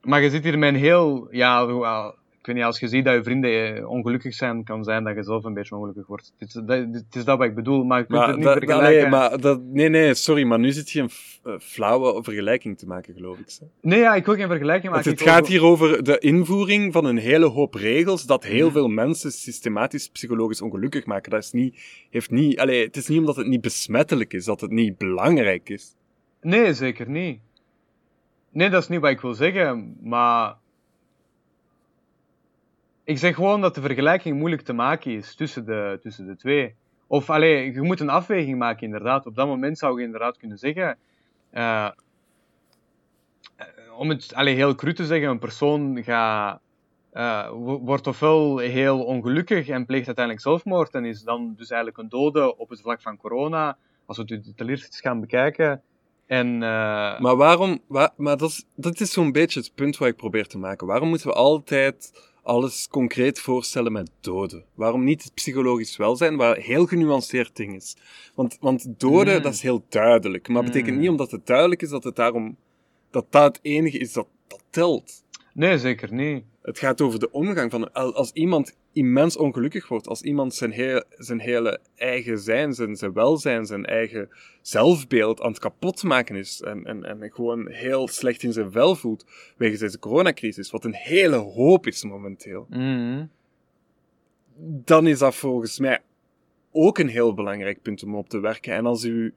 [0.03, 1.63] Maar je zit hier met een heel, ja,
[2.41, 5.15] ik weet niet, als je ziet dat je vrienden eh, ongelukkig zijn, kan zijn dat
[5.17, 6.33] je zelf een beetje ongelukkig wordt.
[6.39, 8.47] Het is dat, het is dat wat ik bedoel, maar je kunt Maar, het niet
[8.47, 8.87] vergelijken.
[8.87, 11.01] allee, maar dat, nee, nee, sorry, maar nu zit je
[11.43, 13.47] een flauwe vergelijking te maken, geloof ik.
[13.81, 15.11] Nee, ja, ik wil geen vergelijking maken.
[15.11, 18.73] het Ik gaat hier over de invoering van een hele hoop regels dat heel Mhm.
[18.75, 21.31] veel mensen systematisch psychologisch ongelukkig maken.
[21.31, 24.61] Dat is niet, heeft niet, allee, het is niet omdat het niet besmettelijk is, dat
[24.61, 25.95] het niet belangrijk is.
[26.41, 27.39] Nee, zeker niet.
[28.53, 30.57] Nee, dat is niet wat ik wil zeggen, maar...
[33.05, 36.75] Ik zeg gewoon dat de vergelijking moeilijk te maken is tussen de, tussen de twee.
[37.07, 39.27] Of, allee, je moet een afweging maken, inderdaad.
[39.27, 40.99] Op dat moment zou je inderdaad kunnen zeggen...
[41.51, 41.89] eh,
[43.97, 46.61] om het allee, heel cru te zeggen, een persoon gaat...
[47.51, 52.09] wo- wordt ofwel heel ongelukkig en pleegt uiteindelijk zelfmoord en is dan dus eigenlijk een
[52.09, 55.83] dode op het vlak van corona, als we het detailleerd gaan bekijken.
[56.39, 60.09] En, eh, Maar waarom, wa- maar dat is, dat is zo'n beetje het punt wat
[60.09, 60.87] ik probeer te maken.
[60.87, 64.65] Waarom moeten we altijd alles concreet voorstellen met doden?
[64.75, 67.97] Waarom niet het psychologisch welzijn, waar een heel genuanceerd ding is?
[68.35, 69.43] Want, want doden, Mm.
[69.43, 70.49] dat is heel duidelijk.
[70.49, 71.01] Maar dat betekent Mm.
[71.01, 72.57] niet omdat het duidelijk is dat het daarom,
[73.11, 75.22] dat dat het enige is dat, dat telt.
[75.55, 76.45] Nee, zeker niet.
[76.63, 80.71] Het gaat over de omgang van al- als iemand immens ongelukkig wordt, als iemand zijn,
[80.71, 84.29] heel, zijn hele eigen zijn, zijn, zijn welzijn, zijn eigen
[84.63, 89.27] zelfbeeld aan het kapotmaken is en, en, en gewoon heel slecht in zijn vel voelt
[89.57, 93.25] wegens deze coronacrisis, wat een hele hoop is momenteel, Mhm.
[94.85, 96.01] dan is dat volgens mij
[96.73, 98.75] ook een heel belangrijk punt om op te werken.
[98.75, 99.35] En als u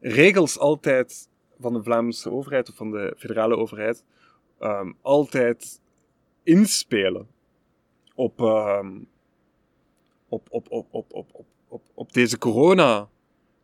[0.00, 1.28] regels altijd
[1.60, 4.04] van de Vlaamse overheid of van de federale overheid
[4.58, 5.80] ehm, altijd
[6.42, 7.28] inspelen
[8.14, 8.98] op, ehm,
[10.28, 13.08] op, op, op, op, op, op, op, op deze corona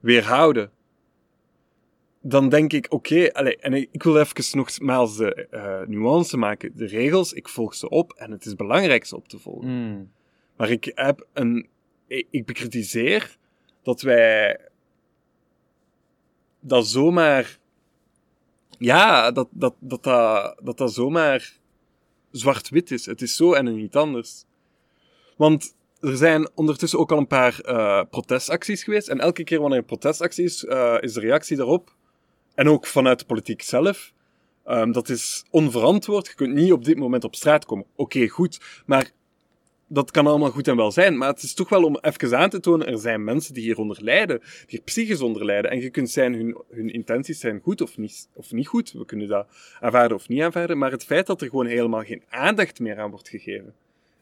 [0.00, 0.70] weerhouden,
[2.20, 6.76] dan denk ik, oké, en ik ik wil even nogmaals de eh, nuance maken.
[6.76, 9.88] De regels, ik volg ze op en het is belangrijk ze op te volgen.
[9.88, 10.04] Mhm.
[10.56, 11.68] Maar ik heb een.
[12.06, 13.36] Ik, ik bekritiseer
[13.82, 14.60] dat wij.
[16.60, 17.58] dat zomaar.
[18.78, 21.52] Ja, dat dat, dat, dat, dat, dat zomaar
[22.30, 23.06] zwart-wit is.
[23.06, 24.44] Het is zo en niet anders.
[25.36, 29.08] Want er zijn ondertussen ook al een paar eh, protestacties geweest.
[29.08, 31.94] En elke keer wanneer er protestactie is, eh, is de reactie daarop.
[32.54, 34.12] En ook vanuit de politiek zelf.
[34.64, 36.26] ehm, dat is onverantwoord.
[36.26, 37.86] Je kunt niet op dit moment op straat komen.
[37.96, 38.82] Oké, goed.
[38.86, 39.10] Maar
[39.94, 42.50] dat kan allemaal goed en wel zijn, maar het is toch wel om even aan
[42.50, 45.70] te tonen, er zijn mensen die hieronder lijden, die hier psychisch onder lijden.
[45.70, 48.92] En je kunt zijn, hun, hun intenties zijn goed of niet, of niet goed.
[48.92, 49.46] We kunnen dat
[49.80, 53.10] aanvaarden of niet aanvaarden, maar het feit dat er gewoon helemaal geen aandacht meer aan
[53.10, 53.74] wordt gegeven.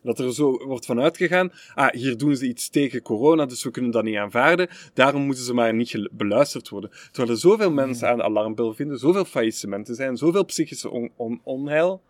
[0.03, 3.71] Dat er zo wordt van uitgegaan, ah, hier doen ze iets tegen corona, dus we
[3.71, 4.69] kunnen dat niet aanvaarden.
[4.95, 6.91] Daarom moeten ze maar niet beluisterd worden.
[7.11, 11.41] Terwijl er zoveel mensen aan de alarmbel vinden, zoveel faillissementen zijn, zoveel psychische on- on-
[11.45, 12.03] onheil.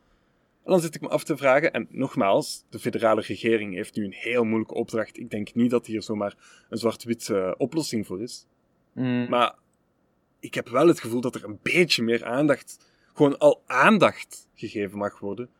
[0.64, 4.05] En dan zit ik me af te vragen, en nogmaals, de federale regering heeft nu
[4.05, 5.18] een heel moeilijke opdracht.
[5.18, 8.46] Ik denk niet dat hier zomaar een zwart-wit oplossing voor is.
[8.92, 9.29] Mhm.
[9.29, 9.55] Maar
[10.40, 14.98] ik heb wel het gevoel dat er een beetje meer aandacht, gewoon al aandacht gegeven
[14.98, 15.51] mag worden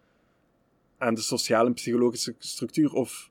[0.99, 2.93] aan de sociale en psychologische structuur.
[2.93, 3.31] Of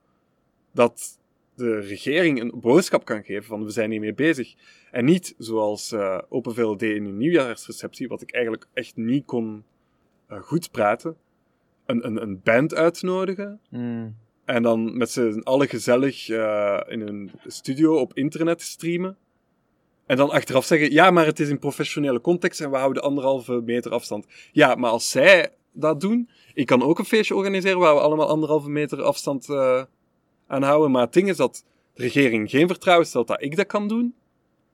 [0.71, 1.19] dat
[1.55, 4.53] de regering een boodschap kan geven van we zijn hiermee bezig.
[4.91, 9.63] En niet zoals eh Open VLD in hun nieuwjaarsreceptie, wat ik eigenlijk echt niet kon
[10.27, 11.17] eh, goed praten.
[11.85, 14.09] Een, een, een band uitnodigen Mhm.
[14.45, 19.17] en dan met z'n allen gezellig eh, in een studio op internet streamen.
[20.05, 23.61] En dan achteraf zeggen, ja, maar het is in professionele context en we houden anderhalve
[23.65, 24.25] meter afstand.
[24.51, 28.27] Ja, maar als zij dat doen, ik kan ook een feestje organiseren waar we allemaal
[28.27, 29.83] anderhalve meter afstand eh
[30.47, 30.91] aan houden.
[30.91, 34.15] Maar het ding is dat de regering geen vertrouwen stelt dat ik dat kan doen,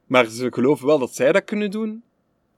[0.06, 2.04] maar ze geloven wel dat zij dat kunnen doen.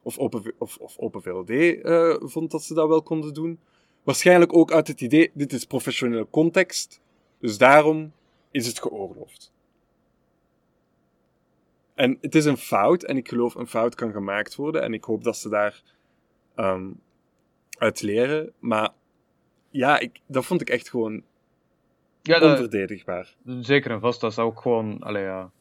[0.03, 3.59] Of Open, of, of Open VLD uh, vond dat ze dat wel konden doen.
[4.03, 7.01] Waarschijnlijk ook uit het idee, dit is professionele context,
[7.39, 8.11] dus daarom
[8.51, 9.51] is het geoorloofd.
[11.93, 15.03] En het is een fout, en ik geloof een fout kan gemaakt worden, en ik
[15.03, 15.81] hoop dat ze daar
[16.55, 17.01] um,
[17.77, 18.53] uit leren.
[18.59, 18.89] Maar
[19.69, 21.23] ja, ik, dat vond ik echt gewoon
[22.21, 23.35] ja, dat, onverdedigbaar.
[23.45, 25.51] Zeker en vast, dat is ook gewoon, allee, ja.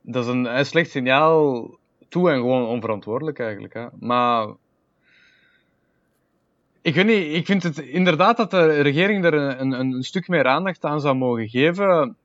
[0.00, 1.70] Dat is een, een slecht signaal
[2.08, 3.74] toe en gewoon onverantwoordelijk eigenlijk.
[3.74, 3.86] Hè.
[3.98, 4.54] Maar
[6.86, 10.28] ik weet niet, ik vind het inderdaad dat de regering er een, een, een stuk
[10.28, 12.16] meer aandacht aan zou mogen geven.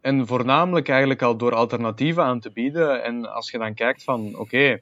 [0.00, 3.02] En voornamelijk eigenlijk al door alternatieven aan te bieden.
[3.02, 4.80] En als je dan kijkt van, oké,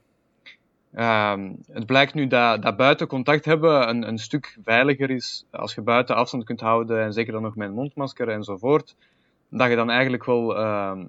[0.94, 5.46] ehm, het blijkt nu dat, dat buiten contact hebben een, een stuk veiliger is.
[5.50, 8.96] Als je buiten afstand kunt houden en zeker dan nog met een mondmasker enzovoort.
[9.48, 11.04] Dat je dan eigenlijk wel ehm,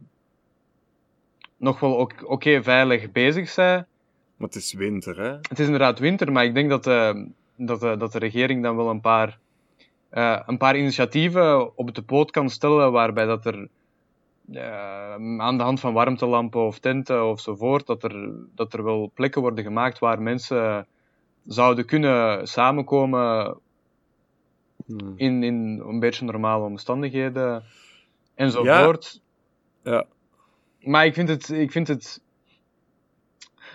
[1.58, 3.86] nog wel oké veilig bezig bent.
[4.38, 5.32] Maar het is winter, hè?
[5.32, 7.14] Het is inderdaad winter, maar ik denk dat, uh,
[7.66, 9.40] dat, uh, dat de regering dan wel een paar,
[10.12, 13.70] uh, een paar initiatieven op de poot kan stellen waarbij dat er
[15.38, 19.64] aan de hand van warmtelampen of tenten ofzovoort, dat er, dat er wel plekken worden
[19.64, 20.88] gemaakt waar mensen
[21.46, 23.58] zouden kunnen samenkomen
[24.86, 25.14] hmm.
[25.16, 27.64] in, in een beetje normale omstandigheden
[28.36, 29.22] enzovoort.
[29.84, 29.92] Ja.
[29.92, 30.06] ja
[30.82, 32.22] maar ik vind het, ik vind het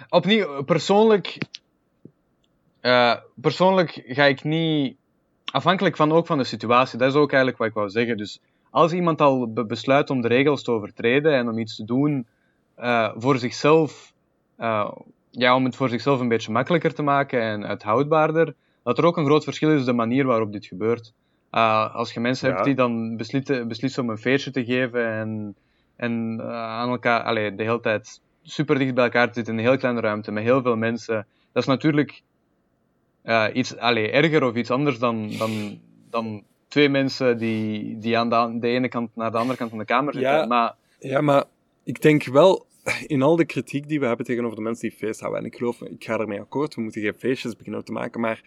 [0.09, 1.39] opnieuw, persoonlijk,
[2.87, 4.97] uh, persoonlijk ga ik niet,
[5.45, 8.17] afhankelijk van ook van de situatie, dat is ook eigenlijk wat ik wou zeggen.
[8.17, 12.27] Dus als iemand al besluit om de regels te overtreden en om iets te doen
[12.79, 14.13] uh, voor zichzelf,
[14.59, 14.91] uh,
[15.31, 19.17] ja, om het voor zichzelf een beetje makkelijker te maken en uithoudbaarder, dat er ook
[19.17, 21.13] een groot verschil is de manier waarop dit gebeurt.
[21.93, 25.57] als je mensen hebt die dan beslissen, beslissen om een feestje te geven en
[25.97, 29.67] en aan elkaar, allee, de hele tijd super dicht bij elkaar te zitten in een
[29.67, 31.27] heel kleine ruimte met heel veel mensen.
[31.53, 32.23] Dat is natuurlijk
[33.27, 38.59] uh, iets erger of iets anders dan, dan, dan twee mensen die, die aan de,
[38.61, 40.33] de, ene kant naar de andere kant van de kamer zitten.
[40.33, 41.45] Ja, maar, ja, maar
[41.85, 42.67] ik denk wel,
[43.07, 45.57] in al de kritiek die we hebben tegenover de mensen die feest houden, en ik
[45.57, 48.43] geloof, ik ga ermee akkoord, we moeten geen feestjes beginnen te maken, maar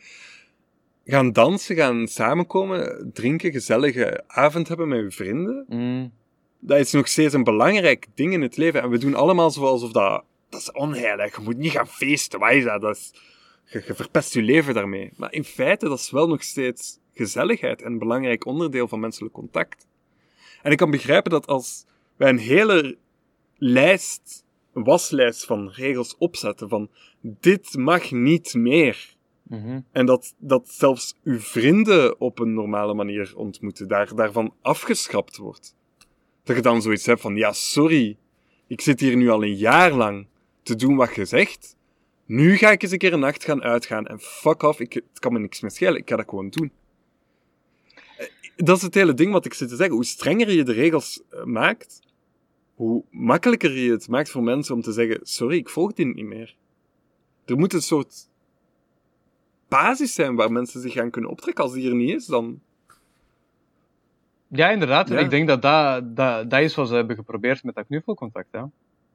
[1.06, 5.66] gaan dansen, gaan samenkomen, drinken, gezellige avond hebben met je vrienden.
[5.68, 6.12] Mm
[6.60, 8.82] dat is nog steeds een belangrijk ding in het leven.
[8.82, 11.36] En we doen allemaal zoals of dat, dat is onheilig.
[11.36, 12.40] Je moet niet gaan feesten.
[12.40, 12.82] Wat is dat?
[12.82, 13.14] dat is,
[13.70, 15.12] je, je verpest je leven daarmee.
[15.16, 19.34] Maar in feite, dat is wel nog steeds gezelligheid en een belangrijk onderdeel van menselijk
[19.34, 19.88] contact.
[20.62, 22.98] En ik kan begrijpen dat als wij een hele
[23.58, 26.90] lijst, waslijst van regels opzetten van
[27.22, 29.18] dit mag niet meer.
[29.44, 29.80] Mhm.
[29.92, 35.76] En dat, dat zelfs uw vrienden op een normale manier ontmoeten, daar, daarvan afgeschrapt wordt.
[36.44, 38.18] Dat je dan zoiets hebt van, ja, sorry,
[38.68, 40.28] ik zit hier nu al een jaar lang
[40.64, 41.78] te doen wat je zegt.
[42.30, 45.20] Nu ga ik eens een keer een nacht gaan uitgaan en fuck off, ik, het
[45.20, 46.72] kan me niks meer schelen, ik ga dat gewoon doen.
[48.18, 49.96] Eh, dat is het hele ding wat ik zit te zeggen.
[49.96, 52.00] Hoe strenger je de regels eh, maakt,
[52.76, 56.26] hoe makkelijker je het maakt voor mensen om te zeggen, sorry, ik volg dit niet
[56.26, 56.56] meer.
[57.46, 58.30] Er moet een soort
[59.68, 61.64] basis zijn waar mensen zich gaan kunnen optrekken.
[61.64, 62.62] Als die er niet is, dan
[64.48, 65.10] ja, inderdaad.
[65.10, 68.52] Ik denk dat dat, dat dat is wat ze hebben geprobeerd met dat knuffelcontact.
[68.52, 68.64] Hè.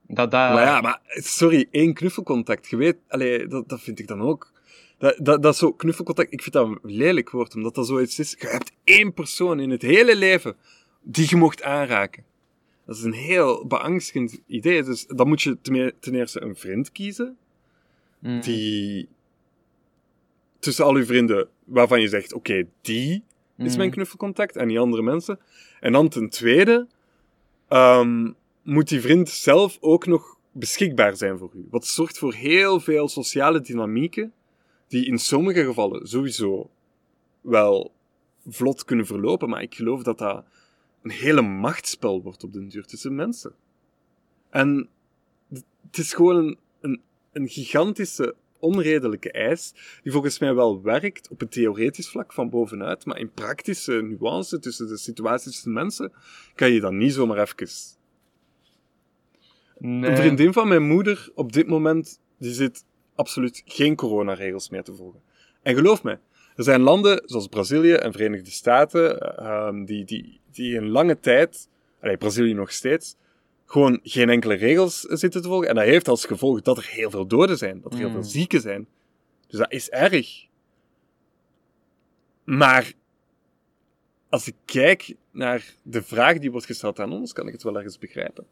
[0.07, 0.53] Dat, dat...
[0.53, 2.71] Maar ja, maar sorry, één knuffelcontact.
[2.71, 4.53] Je weet, allee, dat, dat vind ik dan ook.
[4.99, 8.37] Dat, dat, dat zo knuffelcontact, ik vind dat een lelijk woord, omdat dat zoiets is.
[8.39, 10.57] Je hebt één persoon in het hele leven
[11.03, 12.25] die je mocht aanraken.
[12.87, 14.83] Dat is een heel beangstigend idee.
[14.83, 15.59] Dus dan moet je
[16.01, 17.37] ten eerste een vriend kiezen.
[18.19, 18.41] Mm.
[18.41, 19.09] Die
[20.59, 23.23] tussen al je vrienden waarvan je zegt: oké, die
[23.57, 23.95] is mijn mm.
[23.95, 25.39] knuffelcontact en die andere mensen.
[25.81, 26.87] En dan ten tweede
[27.69, 28.31] ehm,
[28.65, 31.67] moet die vriend zelf ook nog beschikbaar zijn voor u.
[31.71, 34.33] Wat zorgt voor heel veel sociale dynamieken
[34.89, 36.71] die in sommige gevallen sowieso
[37.41, 37.93] wel
[38.47, 40.45] vlot kunnen verlopen, maar ik geloof dat dat
[41.03, 43.55] een hele machtsspel wordt op den duur tussen mensen.
[44.51, 44.89] En
[45.87, 47.01] het is gewoon een,
[47.33, 53.05] een, gigantische onredelijke eis, die volgens mij wel werkt op een theoretisch vlak van bovenuit,
[53.05, 56.13] maar in praktische nuance tussen de situaties tussen mensen,
[56.55, 58.03] kan je dat niet zomaar even...
[59.79, 60.11] Nee.
[60.11, 62.85] Een vriendin van mijn moeder op dit moment, die zit
[63.15, 65.21] absoluut geen coronaregels meer te volgen.
[65.63, 66.19] En geloof me,
[66.57, 71.69] er zijn landen zoals Brazilië en Verenigde Staten, uh, die, die, die in lange tijd,
[72.01, 73.17] allee, Brazilië nog steeds,
[73.67, 75.69] gewoon geen enkele regels zitten te volgen.
[75.69, 78.19] En dat heeft als gevolg dat er heel veel doden zijn, dat er heel veel
[78.19, 78.25] Mm.
[78.25, 78.87] zieken zijn.
[79.47, 80.47] Dus dat is erg.
[82.45, 82.93] Maar
[84.29, 87.77] als ik kijk naar de vraag die wordt gesteld aan ons, kan ik het wel
[87.77, 88.47] ergens begrijpen.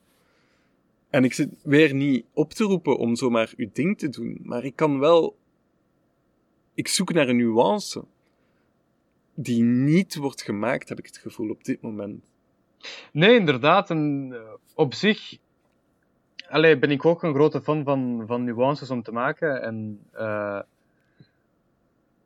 [1.13, 4.65] En ik zit weer niet op te roepen om zomaar uw ding te doen, maar
[4.65, 5.37] ik kan wel.
[6.75, 8.05] Ik zoek naar een nuance
[9.35, 12.31] die niet wordt gemaakt, heb ik het gevoel, op dit moment.
[13.13, 13.91] Nee, inderdaad.
[13.91, 14.39] En uh,
[14.75, 15.39] op zich
[16.49, 19.63] allee, ben ik ook een grote fan van, van nuances om te maken.
[19.63, 20.61] En uh,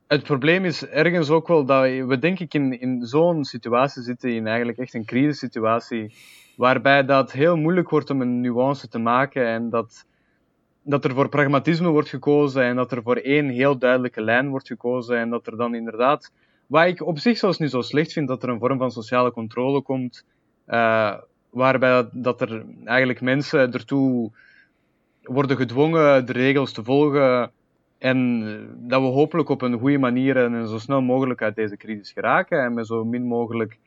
[0.06, 4.30] het probleem is ergens ook wel dat we, denk ik, in, in zo'n situatie zitten,
[4.30, 6.14] in eigenlijk echt een crisissituatie,
[6.56, 10.06] waarbij dat heel moeilijk wordt om een nuance te maken en dat,
[10.82, 14.66] dat er voor pragmatisme wordt gekozen en dat er voor één heel duidelijke lijn wordt
[14.66, 16.32] gekozen en dat er dan inderdaad,
[16.66, 19.32] wat ik op zich zelfs niet zo slecht vind, dat er een vorm van sociale
[19.32, 20.24] controle komt,
[20.68, 21.14] uh,
[21.50, 24.30] waarbij dat er eigenlijk mensen ertoe
[25.22, 27.50] worden gedwongen de regels te volgen
[27.98, 28.40] en
[28.76, 32.62] dat we hopelijk op een goede manier en zo snel mogelijk uit deze crisis geraken
[32.62, 33.78] en met zo min mogelijk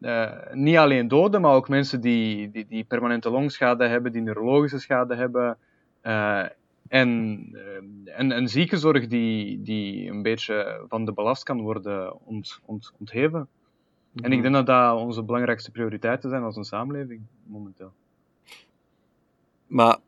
[0.00, 4.78] uh, niet alleen doden, maar ook mensen die, die, die permanente longschade hebben, die neurologische
[4.78, 5.58] schade hebben.
[6.02, 6.44] Uh,
[6.88, 12.60] en, uh, en, en ziekenzorg die, die een beetje van de belast kan worden ont,
[12.64, 13.48] ont, ontheven.
[14.14, 14.42] En ik mhm.
[14.42, 17.92] denk dat dat onze belangrijkste prioriteiten zijn als een samenleving momenteel.
[19.66, 19.98] Maar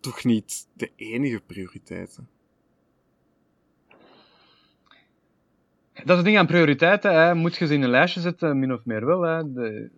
[0.00, 2.28] toch niet de enige prioriteiten?
[6.04, 7.14] Dat is het ding aan prioriteiten.
[7.14, 7.34] Hè.
[7.34, 9.22] Moet je ze in een lijstje zetten, min of meer wel.
[9.22, 9.52] Hè.
[9.52, 9.90] De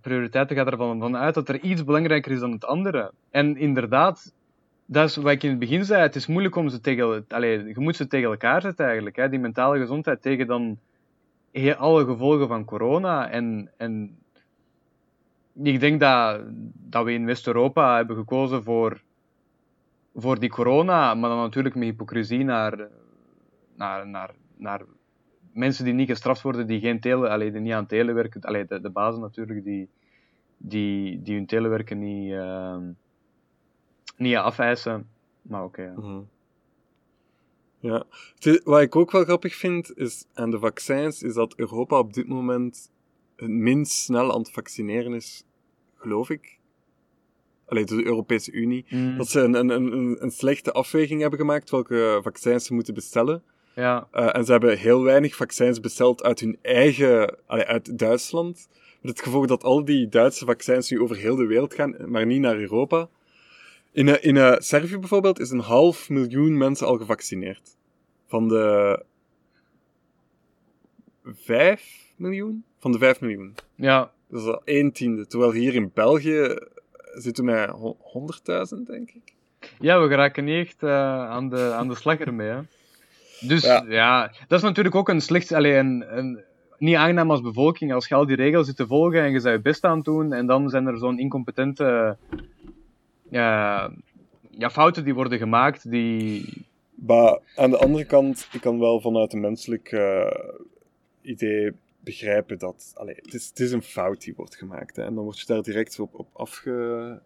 [0.00, 3.12] prioriteiten gaan ervan van uit dat er iets belangrijker is dan het andere.
[3.30, 4.34] En inderdaad,
[4.86, 6.02] dat is wat ik in het begin zei.
[6.02, 7.24] Het is moeilijk om ze tegen...
[7.28, 9.16] Je moet ze tegen elkaar zetten eigenlijk.
[9.16, 9.28] Hè.
[9.28, 10.78] Die mentale gezondheid tegen dan
[11.76, 13.30] alle gevolgen van corona.
[13.30, 14.18] En, en
[15.62, 16.40] ik denk dat,
[16.72, 19.02] dat we in West-Europa hebben gekozen voor,
[20.14, 22.88] voor die corona, maar dan natuurlijk met hypocrisie naar,
[23.76, 24.80] naar, naar, naar
[25.56, 28.80] mensen die niet gestraft worden, die, geen tele, allee, die niet aan telewerken, allee, de,
[28.80, 29.88] de bazen natuurlijk, die,
[30.56, 32.76] die, die hun telewerken niet, uh,
[34.16, 35.08] niet afeisen.
[35.42, 35.92] Maar oké.
[35.96, 36.24] Okay, ja.
[37.78, 38.04] Ja,
[38.64, 42.28] wat ik ook wel grappig vind is aan de vaccins, is dat Europa op dit
[42.28, 42.90] moment
[43.36, 45.44] het minst snel aan het vaccineren is,
[45.94, 46.58] geloof ik.
[47.66, 48.86] Alleen door de Europese Unie.
[48.88, 49.16] Mm.
[49.16, 53.42] Dat ze een, een, een, een, slechte afweging hebben gemaakt welke vaccins ze moeten bestellen.
[53.76, 54.08] Ja.
[54.12, 58.68] Uh, en ze hebben heel weinig vaccins besteld uit hun eigen, allee, uit Duitsland.
[59.00, 62.26] Met het gevolg dat al die Duitse vaccins nu over heel de wereld gaan, maar
[62.26, 63.08] niet naar Europa.
[63.92, 67.76] In, uh, in uh, Servië bijvoorbeeld is een half miljoen mensen al gevaccineerd
[68.26, 69.04] van de
[71.24, 72.64] 5 miljoen?
[72.78, 73.54] Van de 5 miljoen.
[73.74, 74.12] Ja.
[74.28, 75.26] Dat is al 1 tiende.
[75.26, 76.58] Terwijl hier in België
[77.14, 79.34] zitten we met 100.000, denk ik.
[79.78, 80.90] Ja, we geraken niet echt uh,
[81.28, 82.48] aan, de, aan de slag ermee.
[82.48, 82.60] Hè.
[83.40, 83.84] Dus ja.
[83.88, 84.32] ja.
[84.48, 85.52] dat is natuurlijk ook een slecht.
[85.52, 86.40] Alleen een, een,
[86.78, 87.92] niet aangenaam als bevolking.
[87.92, 90.32] Als je al die regels zit te volgen en je zou je best aan doen,
[90.32, 92.16] en dan zijn er zo'n incompetente
[93.30, 93.90] ja,
[94.50, 99.32] ja, fouten die worden gemaakt die, maar aan de andere kant, ik kan wel vanuit
[99.32, 100.30] een menselijk uh,
[101.22, 102.92] idee begrijpen dat...
[102.94, 104.96] Allee, het, is, het is een fout die wordt gemaakt.
[104.96, 107.20] Hè, en dan word je daar direct op, op afge...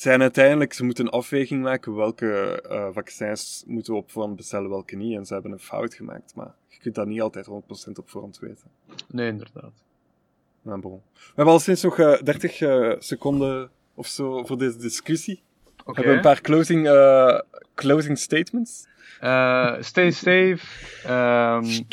[0.00, 4.70] Zijn uiteindelijk, ze moeten een afweging maken welke uh, vaccins moeten we op voorhand bestellen,
[4.70, 5.16] welke niet.
[5.16, 7.50] En ze hebben een fout gemaakt, maar je kunt dat niet altijd 100%
[7.94, 8.70] op voorhand weten.
[9.08, 9.72] Nee, inderdaad.
[10.62, 11.02] Maar bon.
[11.12, 15.42] We hebben al sinds nog uh, 30 uh, seconden of zo voor deze discussie.
[15.80, 15.94] Okay.
[15.94, 16.88] Hebben we een paar closing,
[17.74, 18.86] closing statements?
[19.80, 20.60] Stay safe.
[21.08, 21.84] Um,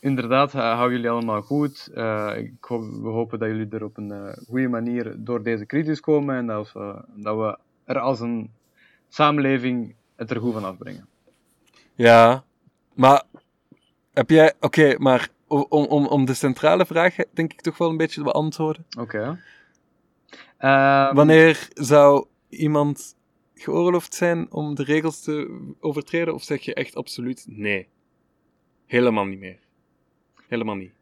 [0.00, 1.90] inderdaad, hou jullie allemaal goed.
[1.94, 5.66] Uh, ik hoop, we hopen dat jullie er op een uh, goede manier door deze
[5.66, 8.50] crisis komen en dat we, dat we er als een
[9.08, 11.08] samenleving het er goed van afbrengen.
[11.94, 12.44] Ja,
[12.94, 13.22] maar
[14.12, 14.54] heb jij...
[14.54, 18.20] Oké, okay, maar om, om, om de centrale vraag denk ik toch wel een beetje
[18.20, 18.84] te beantwoorden.
[18.98, 19.36] Oké.
[20.58, 21.08] Okay.
[21.08, 23.16] Um, Wanneer zou iemand
[23.54, 26.34] geoorloofd zijn om de regels te overtreden?
[26.34, 27.88] Of zeg je echt absoluut nee?
[28.86, 29.58] Helemaal niet meer.
[30.50, 30.92] Helemaal niet.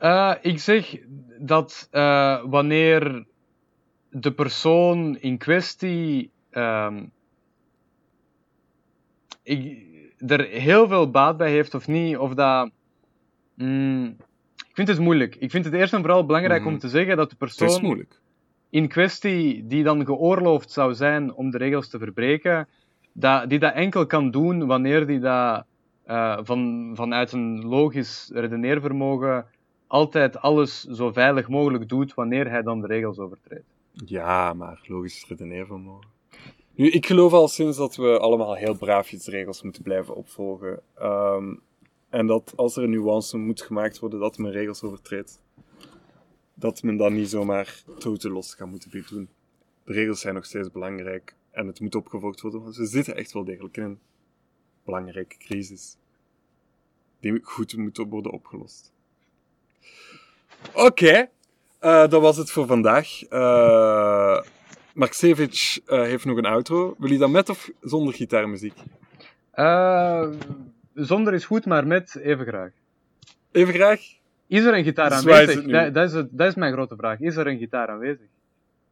[0.00, 0.96] Uh, ik zeg
[1.38, 3.24] dat uh, wanneer
[4.10, 7.12] de persoon in kwestie um,
[9.42, 9.86] ik,
[10.18, 12.70] er heel veel baat bij heeft of niet, of dat.
[13.54, 14.16] Mm,
[14.56, 15.36] ik vind het moeilijk.
[15.36, 16.66] Ik vind het eerst en vooral belangrijk mm.
[16.66, 18.06] om te zeggen dat de persoon.
[18.70, 22.68] In kwestie die dan geoorloofd zou zijn om de regels te verbreken,
[23.12, 25.64] dat, die dat enkel kan doen wanneer die dat
[26.12, 29.46] uh, van, vanuit een logisch redeneervermogen
[29.86, 33.74] altijd alles zo veilig mogelijk doet wanneer hij dan de regels overtreedt.
[33.92, 36.08] Ja, maar logisch redeneervermogen.
[36.74, 40.80] Nu, ik geloof al sinds dat we allemaal heel braafjes regels moeten blijven opvolgen.
[41.02, 41.60] Um,
[42.08, 45.42] En dat als er een nuance moet gemaakt worden dat men regels overtreedt,
[46.54, 47.82] dat men dan niet zomaar
[48.20, 49.28] los gaat moeten doen.
[49.84, 53.44] De regels zijn nog steeds belangrijk en het moet opgevolgd worden, we zitten echt wel
[53.44, 53.98] degelijk in een
[54.84, 55.96] belangrijke crisis.
[57.22, 58.92] Die goed moet worden opgelost.
[60.72, 61.28] Oké,
[61.78, 63.30] eh, dat was het voor vandaag.
[63.30, 64.40] Uh,
[64.94, 66.94] Marksevic uh, heeft nog een outro.
[66.98, 68.78] Wil je dat met of zonder gitaarmuziek?
[70.94, 72.70] zonder is goed, maar met even graag.
[73.52, 74.00] Even graag?
[74.46, 75.64] Is er een gitaar aanwezig?
[75.64, 77.20] Dat, dat, is het, dat is mijn grote vraag.
[77.20, 78.26] Is er een gitaar aanwezig?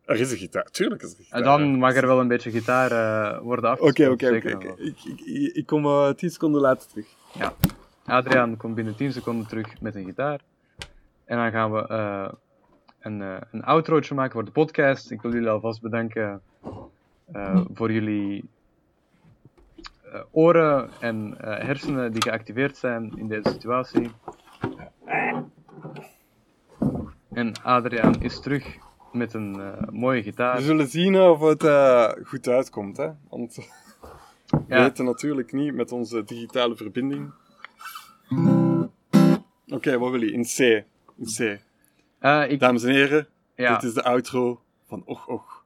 [0.05, 1.39] Er is een gitaar, tuurlijk is er een gitaar.
[1.39, 4.13] En dan mag er wel een beetje gitaar uh, worden afgespeeld.
[4.13, 4.75] Oké, oké, oké.
[5.53, 7.07] Ik kom uh, 10 seconden later terug.
[7.39, 7.55] Ja.
[8.11, 10.41] Adriaan komt binnen 10 seconden terug met een gitaar.
[11.25, 12.29] En dan gaan we uh,
[13.01, 15.11] een, uh, een outrootje maken voor de podcast.
[15.11, 16.43] Ik wil jullie alvast bedanken
[17.35, 18.45] uh, voor jullie
[20.31, 24.11] oren en hersenen die geactiveerd zijn in deze situatie.
[27.33, 28.77] En Adriaan is terug
[29.13, 30.57] met een mooie gitaar.
[30.57, 31.63] We zullen zien of het
[32.27, 33.11] goed uitkomt, hè?
[33.29, 33.55] Want
[34.51, 34.83] we ja.
[34.83, 37.33] weten natuurlijk niet met onze digitale verbinding.
[39.71, 40.33] Oké, okay, wat wil je?
[40.33, 40.85] In C.
[41.37, 41.39] C.
[42.21, 42.61] Uh, ik...
[42.61, 43.75] Dames en heren, ja.
[43.75, 45.65] dit is de outro van Och Och,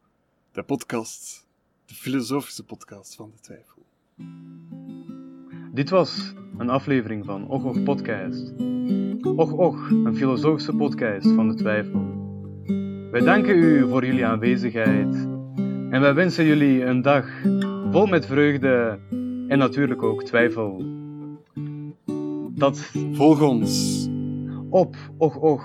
[0.52, 1.46] de podcast,
[1.86, 3.82] de filosofische podcast van de twijfel.
[5.72, 8.52] Dit was een aflevering van Och Och Podcast.
[9.22, 12.22] Och Och, een filosofische podcast van de twijfel.
[13.10, 15.14] Wij danken u voor jullie aanwezigheid
[15.90, 17.26] en wij wensen jullie een dag
[17.90, 18.98] vol met vreugde
[19.48, 20.93] en natuurlijk ook twijfel.
[22.56, 22.78] Dat
[23.12, 24.06] volg ons
[24.70, 25.64] op Och Och.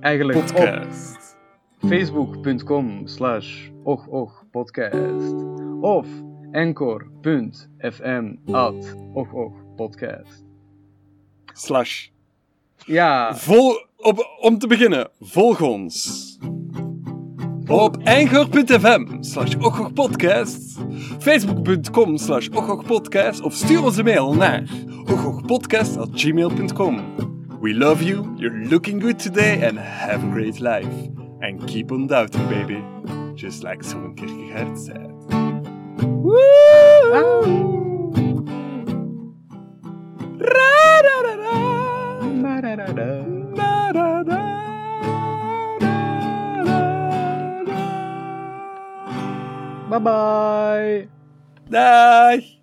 [0.00, 1.36] Eigenlijk podcast.
[1.80, 5.34] op facebook.com slash Och Och podcast.
[5.80, 6.06] Of
[6.52, 10.44] anchor.fm at Och Och podcast.
[11.54, 12.10] Slash.
[12.86, 13.36] Ja.
[13.46, 16.38] Vol, op, om te beginnen, volg ons.
[17.72, 19.56] Op anchor.fm slash
[19.94, 20.78] podcast,
[21.18, 22.48] facebook.com slash
[22.86, 24.62] podcast of stuur ons een mail naar
[25.04, 27.00] ogochpodcast.gmail.com.
[27.60, 31.10] We love you, you're looking good today, and have a great life.
[31.40, 32.84] And keep on doubting, baby.
[33.34, 35.10] Just like Soren Kierkegaard said.
[36.22, 37.42] Woo!
[49.92, 51.08] Bye bye.
[51.68, 52.61] Dag.